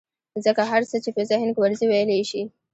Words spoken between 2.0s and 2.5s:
يې شي.